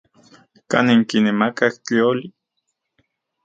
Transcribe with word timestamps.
¿Kanin 0.71 1.01
kinemakaj 1.09 1.73
tlioli? 1.85 2.27